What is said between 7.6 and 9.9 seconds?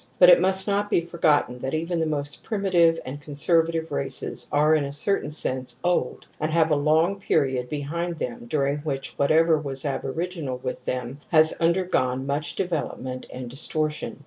behind them during which whatsoever was